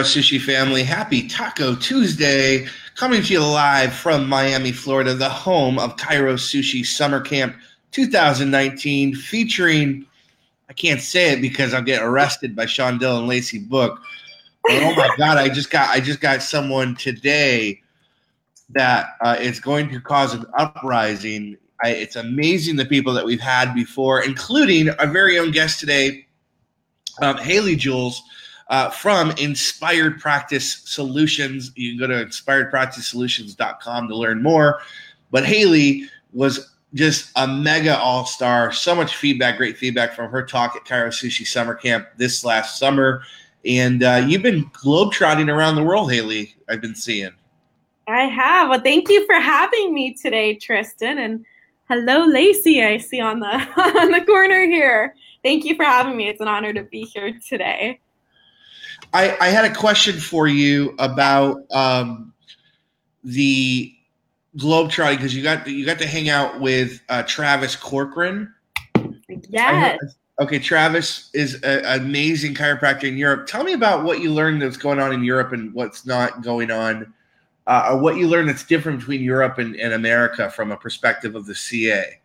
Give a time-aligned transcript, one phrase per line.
[0.00, 2.66] Sushi family, happy Taco Tuesday.
[2.96, 7.54] Coming to you live from Miami, Florida, the home of Chiro Sushi Summer Camp
[7.90, 10.06] 2019, featuring,
[10.70, 14.00] I can't say it because I'll get arrested by Sean Dillon Lacey Book.
[14.62, 17.82] But oh my God, I just got I just got someone today
[18.70, 21.58] that uh, is going to cause an uprising.
[21.84, 26.26] I, it's amazing the people that we've had before, including our very own guest today,
[27.20, 28.22] um, Haley Jules
[28.72, 31.72] uh, from Inspired Practice Solutions.
[31.76, 34.80] You can go to inspiredpracticesolutions.com to learn more.
[35.30, 38.72] But Haley was just a mega all star.
[38.72, 42.78] So much feedback, great feedback from her talk at Chiro Sushi Summer Camp this last
[42.78, 43.22] summer.
[43.66, 47.30] And uh, you've been globetrotting around the world, Haley, I've been seeing.
[48.08, 48.70] I have.
[48.70, 51.18] Well, thank you for having me today, Tristan.
[51.18, 51.44] And
[51.90, 53.46] hello, Lacey, I see on the
[54.00, 55.14] on the corner here.
[55.42, 56.28] Thank you for having me.
[56.28, 58.00] It's an honor to be here today.
[59.12, 62.32] I, I had a question for you about um,
[63.24, 63.94] the
[64.56, 68.52] globetrotting because you got you got to hang out with uh, Travis Corcoran.
[69.48, 69.98] Yes.
[70.40, 73.46] Okay, Travis is an amazing chiropractor in Europe.
[73.46, 76.70] Tell me about what you learned that's going on in Europe and what's not going
[76.70, 77.12] on,
[77.66, 81.34] uh, or what you learned that's different between Europe and, and America from a perspective
[81.34, 82.18] of the CA.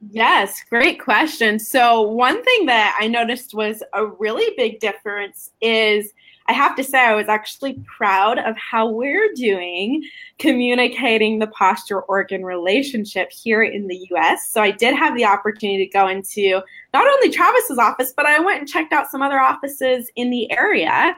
[0.00, 1.58] Yes, great question.
[1.58, 6.12] So, one thing that I noticed was a really big difference is
[6.46, 10.02] I have to say, I was actually proud of how we're doing
[10.38, 14.48] communicating the posture organ relationship here in the US.
[14.48, 16.62] So, I did have the opportunity to go into
[16.94, 20.50] not only Travis's office, but I went and checked out some other offices in the
[20.52, 21.16] area.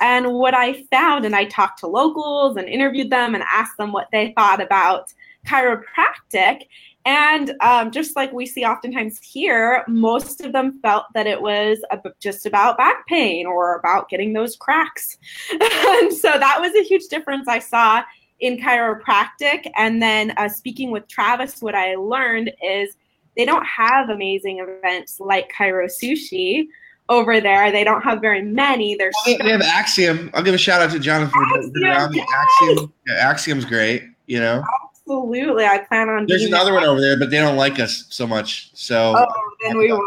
[0.00, 3.92] And what I found, and I talked to locals and interviewed them and asked them
[3.92, 5.12] what they thought about
[5.46, 6.66] chiropractic
[7.04, 11.78] and um, just like we see oftentimes here, most of them felt that it was
[12.20, 15.18] just about back pain or about getting those cracks.
[15.50, 18.02] and so that was a huge difference I saw
[18.40, 19.70] in chiropractic.
[19.76, 22.96] And then uh, speaking with Travis, what I learned is
[23.36, 26.66] they don't have amazing events like Chiro Sushi
[27.08, 27.72] over there.
[27.72, 28.94] They don't have very many.
[28.94, 30.30] There's well, they, have Axiom.
[30.34, 31.42] I'll give a shout out to Jonathan.
[31.54, 32.28] Axiom, yes.
[32.34, 32.92] Axiom.
[33.06, 34.04] Yeah, Axiom's great.
[34.26, 34.62] You know.
[35.10, 35.64] Absolutely.
[35.64, 36.26] I plan on.
[36.26, 38.70] There's another one over there, but they don't like us so much.
[38.74, 39.14] So.
[39.16, 40.04] Oh, then we won't.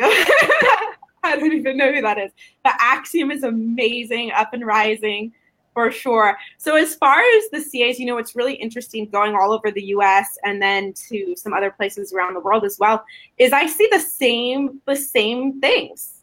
[1.24, 2.32] I don't even know who that is.
[2.64, 5.32] But Axiom is amazing, up and rising
[5.72, 6.36] for sure.
[6.58, 9.84] So as far as the CAs, you know, it's really interesting going all over the
[9.84, 13.04] US and then to some other places around the world as well,
[13.38, 16.18] is I see the same the same things.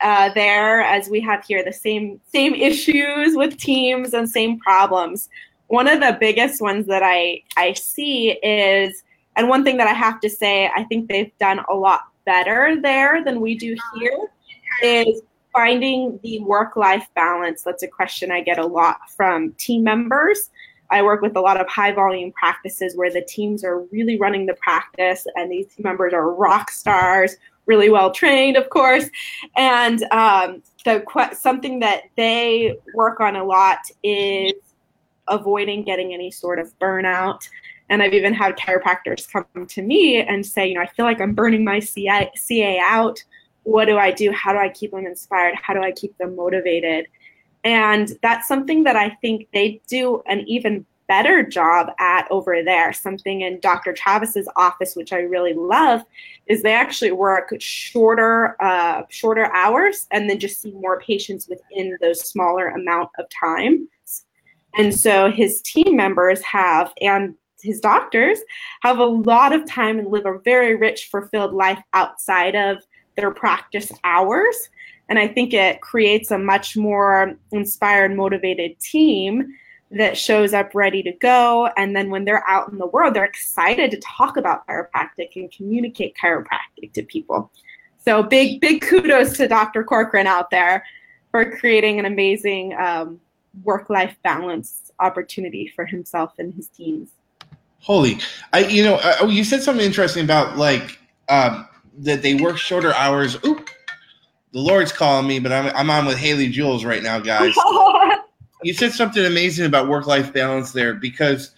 [0.00, 5.28] Uh, there as we have here the same same issues with teams and same problems
[5.68, 9.02] one of the biggest ones that I, I see is,
[9.36, 12.80] and one thing that I have to say, I think they've done a lot better
[12.80, 14.18] there than we do here,
[14.82, 15.22] is
[15.52, 17.62] finding the work life balance.
[17.62, 20.50] That's a question I get a lot from team members.
[20.90, 24.46] I work with a lot of high volume practices where the teams are really running
[24.46, 27.36] the practice, and these team members are rock stars,
[27.66, 29.08] really well trained, of course.
[29.56, 34.52] And um, the something that they work on a lot is
[35.28, 37.48] avoiding getting any sort of burnout.
[37.88, 41.20] And I've even had chiropractors come to me and say, you know, I feel like
[41.20, 43.22] I'm burning my CA, CA out.
[43.64, 44.30] What do I do?
[44.32, 45.54] How do I keep them inspired?
[45.60, 47.06] How do I keep them motivated?
[47.62, 52.92] And that's something that I think they do an even better job at over there.
[52.92, 53.92] Something in Dr.
[53.92, 56.02] Travis's office, which I really love,
[56.46, 61.96] is they actually work shorter, uh, shorter hours, and then just see more patients within
[62.00, 63.88] those smaller amount of time.
[64.76, 68.38] And so his team members have, and his doctors
[68.82, 72.78] have a lot of time and live a very rich, fulfilled life outside of
[73.16, 74.68] their practice hours.
[75.08, 79.46] And I think it creates a much more inspired, motivated team
[79.90, 81.68] that shows up ready to go.
[81.76, 85.50] And then when they're out in the world, they're excited to talk about chiropractic and
[85.52, 87.50] communicate chiropractic to people.
[88.04, 89.84] So big, big kudos to Dr.
[89.84, 90.84] Corcoran out there
[91.30, 93.20] for creating an amazing um,
[93.62, 97.10] work life balance opportunity for himself and his teams.
[97.80, 98.18] Holy,
[98.52, 100.98] I you know uh, oh, you said something interesting about like
[101.28, 101.68] um,
[101.98, 103.36] that they work shorter hours.
[103.44, 103.68] Oop,
[104.52, 107.54] the Lord's calling me, but I'm I'm on with Haley Jules right now, guys.
[108.62, 111.50] you said something amazing about work life balance there because.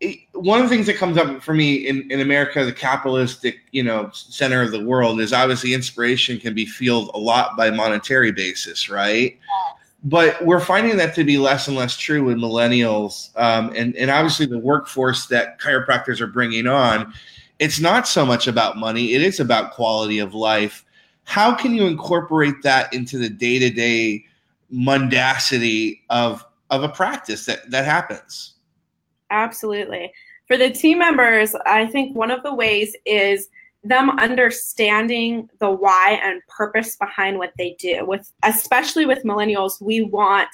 [0.00, 3.56] It, one of the things that comes up for me in, in America, the capitalistic,
[3.72, 7.68] you know, center of the world, is obviously inspiration can be fueled a lot by
[7.72, 9.36] monetary basis, right?
[10.04, 14.10] But we're finding that to be less and less true with millennials um, and, and
[14.10, 17.12] obviously the workforce that chiropractors are bringing on
[17.58, 20.84] it's not so much about money it is about quality of life
[21.24, 24.24] how can you incorporate that into the day-to-day
[24.72, 28.54] mundacity of of a practice that that happens.
[29.30, 30.12] Absolutely.
[30.46, 33.48] For the team members, I think one of the ways is
[33.84, 38.04] them understanding the why and purpose behind what they do.
[38.04, 40.48] With especially with millennials, we want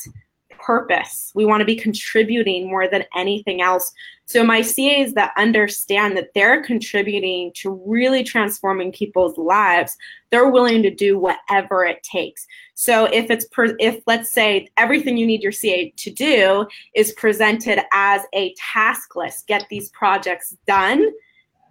[0.64, 1.30] purpose.
[1.34, 3.92] We want to be contributing more than anything else.
[4.26, 9.96] So my CAs that understand that they're contributing to really transforming people's lives,
[10.30, 12.46] they're willing to do whatever it takes.
[12.74, 17.12] So if it's per, if let's say everything you need your CA to do is
[17.12, 21.10] presented as a task list, get these projects done,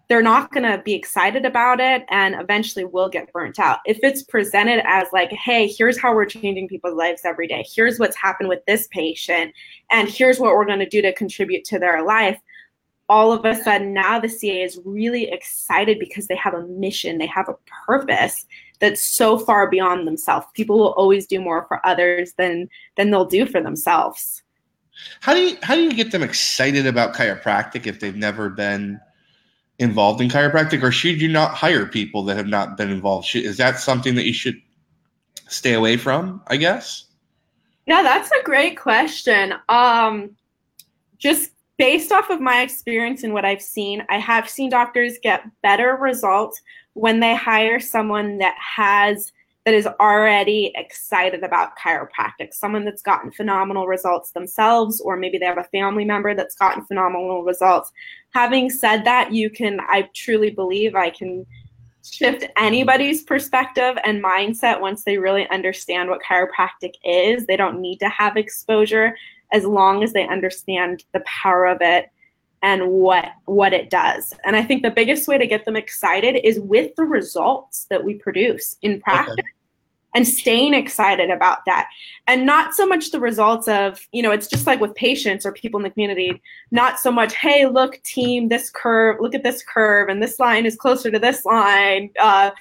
[0.10, 3.80] they're not going to be excited about it and eventually will get burnt out.
[3.86, 7.66] If it's presented as like, hey, here's how we're changing people's lives every day.
[7.74, 9.54] Here's what's happened with this patient
[9.92, 12.40] and here's what we're going to do to contribute to their life.
[13.10, 17.18] All of a sudden now the CA is really excited because they have a mission,
[17.18, 18.46] they have a purpose
[18.80, 20.48] that's so far beyond themselves.
[20.54, 24.44] People will always do more for others than than they'll do for themselves.
[25.22, 29.00] How do you how do you get them excited about chiropractic if they've never been
[29.80, 33.28] involved in chiropractic, or should you not hire people that have not been involved?
[33.28, 34.62] Should, is that something that you should
[35.48, 36.42] stay away from?
[36.48, 37.06] I guess.
[37.86, 39.54] Yeah, that's a great question.
[39.68, 40.36] Um,
[41.18, 45.44] just based off of my experience and what I've seen, I have seen doctors get
[45.62, 46.62] better results
[46.94, 49.34] when they hire someone that has
[49.66, 55.46] that is already excited about chiropractic, someone that's gotten phenomenal results themselves, or maybe they
[55.46, 57.92] have a family member that's gotten phenomenal results.
[58.34, 61.46] Having said that, you can, I truly believe I can
[62.04, 67.46] shift anybody's perspective and mindset once they really understand what chiropractic is.
[67.46, 69.16] They don't need to have exposure
[69.54, 72.10] as long as they understand the power of it
[72.64, 74.34] and what what it does.
[74.46, 78.04] And I think the biggest way to get them excited is with the results that
[78.04, 79.34] we produce in practice.
[79.34, 79.48] Okay.
[80.16, 81.88] And staying excited about that.
[82.28, 85.52] And not so much the results of, you know, it's just like with patients or
[85.52, 86.40] people in the community,
[86.70, 90.68] not so much, hey, look, team, this curve, look at this curve, and this line
[90.68, 92.12] is closer to this line.
[92.20, 92.52] Uh,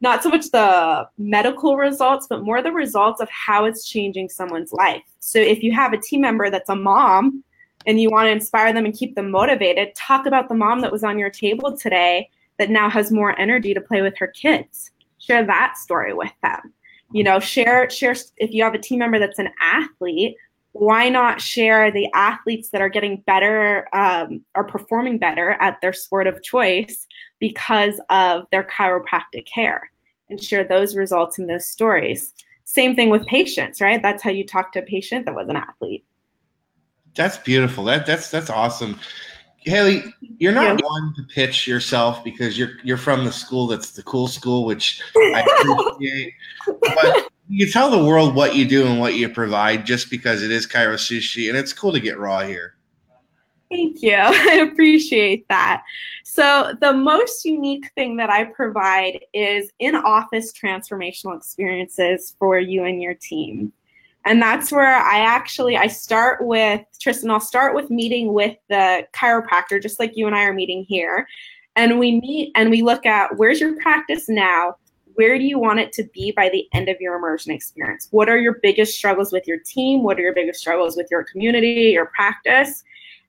[0.00, 4.72] not so much the medical results, but more the results of how it's changing someone's
[4.72, 5.04] life.
[5.20, 7.44] So if you have a team member that's a mom
[7.86, 10.92] and you want to inspire them and keep them motivated, talk about the mom that
[10.92, 12.28] was on your table today
[12.58, 14.90] that now has more energy to play with her kids.
[15.18, 16.72] Share that story with them.
[17.12, 20.36] You know, share share if you have a team member that's an athlete,
[20.72, 25.92] why not share the athletes that are getting better um, or performing better at their
[25.92, 27.06] sport of choice
[27.38, 29.90] because of their chiropractic care
[30.28, 32.34] and share those results in those stories.
[32.64, 34.02] Same thing with patients, right?
[34.02, 36.04] That's how you talk to a patient that was an athlete.
[37.16, 37.84] That's beautiful.
[37.84, 38.98] That that's that's awesome.
[39.58, 40.86] Haley, you're not yeah.
[40.86, 45.02] one to pitch yourself because you're you're from the school that's the cool school, which
[45.16, 46.34] I appreciate.
[46.80, 50.50] but you tell the world what you do and what you provide just because it
[50.50, 52.74] is Chiro Sushi, and it's cool to get raw here.
[53.70, 54.14] Thank you.
[54.16, 55.82] I appreciate that.
[56.24, 62.84] So, the most unique thing that I provide is in office transformational experiences for you
[62.84, 63.72] and your team
[64.26, 69.06] and that's where i actually i start with tristan i'll start with meeting with the
[69.14, 71.26] chiropractor just like you and i are meeting here.
[71.76, 74.76] And we meet and we look at where's your practice now?
[75.14, 78.08] Where do you want it to be by the end of your immersion experience?
[78.10, 80.02] What are your biggest struggles with your team?
[80.02, 82.82] What are your biggest struggles with your community your practice?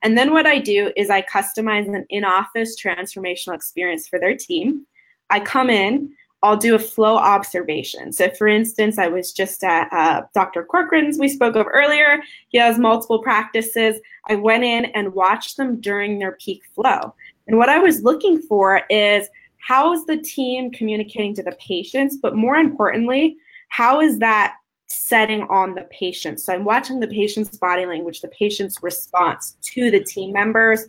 [0.04, 4.86] And then what i do is i customize an in-office transformational experience for their team.
[5.30, 6.13] I come in
[6.44, 8.13] I'll do a flow observation.
[8.13, 10.63] So, for instance, I was just at uh, Dr.
[10.63, 12.22] Corcoran's we spoke of earlier.
[12.50, 14.00] He has multiple practices.
[14.29, 17.15] I went in and watched them during their peak flow.
[17.48, 19.27] And what I was looking for is
[19.58, 23.38] how is the team communicating to the patients, but more importantly,
[23.70, 24.53] how is that
[24.86, 26.39] setting on the patient?
[26.39, 30.86] So, I'm watching the patient's body language, the patient's response to the team members.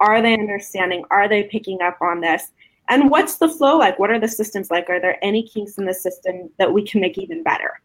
[0.00, 1.04] Are they understanding?
[1.10, 2.50] Are they picking up on this?
[2.88, 3.98] And what's the flow like?
[3.98, 4.90] What are the systems like?
[4.90, 7.80] Are there any kinks in the system that we can make even better?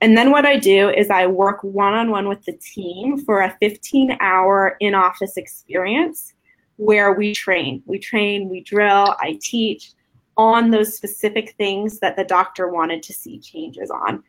[0.00, 3.40] And then what I do is I work one on one with the team for
[3.40, 6.34] a 15 hour in office experience
[6.76, 7.82] where we train.
[7.86, 9.92] We train, we drill, I teach
[10.36, 14.22] on those specific things that the doctor wanted to see changes on.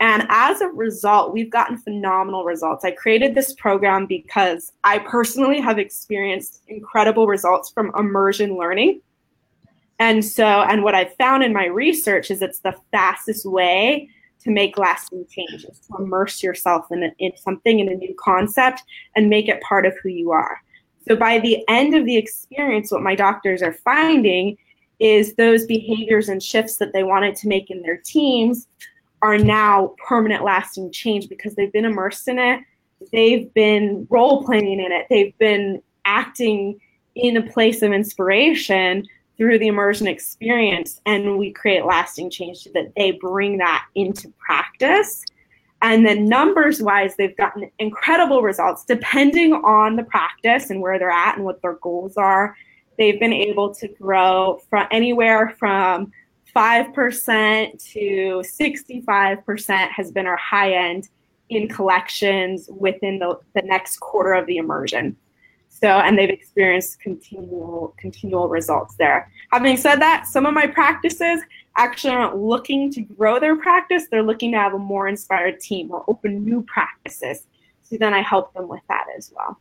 [0.00, 2.84] And as a result, we've gotten phenomenal results.
[2.84, 9.00] I created this program because I personally have experienced incredible results from immersion learning
[9.98, 14.08] and so, and what I've found in my research is it's the fastest way
[14.40, 18.82] to make lasting changes, to immerse yourself in, a, in something, in a new concept,
[19.14, 20.60] and make it part of who you are.
[21.06, 24.56] So by the end of the experience, what my doctors are finding
[24.98, 28.68] is those behaviors and shifts that they wanted to make in their teams
[29.22, 32.60] are now permanent lasting change because they've been immersed in it
[33.10, 36.78] they've been role playing in it they've been acting
[37.14, 39.06] in a place of inspiration
[39.42, 44.32] through the immersion experience and we create lasting change so that they bring that into
[44.38, 45.24] practice
[45.82, 51.10] and then numbers wise they've gotten incredible results depending on the practice and where they're
[51.10, 52.54] at and what their goals are
[52.98, 56.12] they've been able to grow from anywhere from
[56.54, 61.08] 5% to 65% has been our high end
[61.48, 65.16] in collections within the, the next quarter of the immersion.
[65.72, 69.30] So, and they've experienced continual continual results there.
[69.52, 71.40] Having said that, some of my practices
[71.76, 74.04] actually aren't looking to grow their practice.
[74.10, 77.46] They're looking to have a more inspired team or open new practices.
[77.82, 79.58] So then I help them with that as well.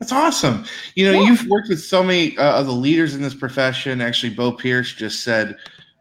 [0.00, 0.64] That's awesome.
[0.96, 1.28] You know, yeah.
[1.28, 4.00] you've worked with so many uh, of the leaders in this profession.
[4.00, 5.56] Actually, Bo Pierce just said,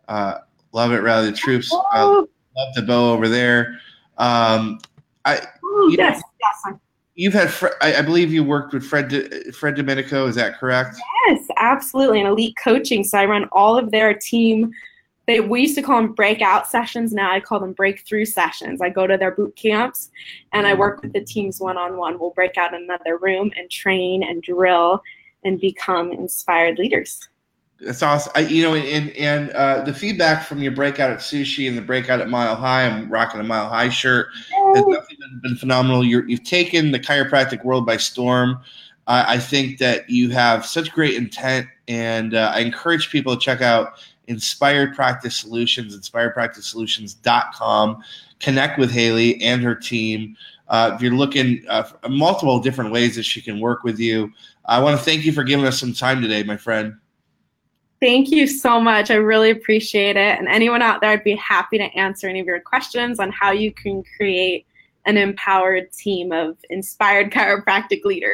[0.07, 0.39] uh,
[0.71, 2.23] "Love it, rally the troops." Uh,
[2.57, 3.79] love the Bo over there.
[4.17, 4.79] Um,
[5.25, 6.79] I, Ooh, yes, know, yes.
[7.15, 10.27] You've had, I, I believe you worked with Fred, Fred Domenico.
[10.27, 10.97] Is that correct?
[11.27, 12.21] Yes, absolutely.
[12.21, 14.71] In elite coaching, so I run all of their team.
[15.27, 17.13] They, we used to call them breakout sessions.
[17.13, 18.81] Now I call them breakthrough sessions.
[18.81, 20.09] I go to their boot camps
[20.51, 22.17] and I work with the teams one on one.
[22.19, 25.03] We'll break out another room and train and drill
[25.43, 27.27] and become inspired leaders.
[27.81, 28.31] That's awesome.
[28.35, 31.81] I, you know, and and uh, the feedback from your breakout at sushi and the
[31.81, 32.85] breakout at Mile High.
[32.85, 34.27] I'm rocking a Mile High shirt.
[34.75, 36.03] Has been, been phenomenal.
[36.03, 38.59] you have taken the chiropractic world by storm.
[39.07, 43.41] Uh, I think that you have such great intent, and uh, I encourage people to
[43.41, 43.93] check out
[44.27, 48.03] Inspired Practice Solutions, inspiredpracticesolutions.com.
[48.39, 50.37] Connect with Haley and her team.
[50.67, 54.31] Uh, if you're looking uh, multiple different ways that she can work with you,
[54.65, 56.93] I want to thank you for giving us some time today, my friend.
[58.01, 59.11] Thank you so much.
[59.11, 60.39] I really appreciate it.
[60.39, 63.51] And anyone out there, I'd be happy to answer any of your questions on how
[63.51, 64.65] you can create
[65.05, 68.29] an empowered team of inspired chiropractic leaders.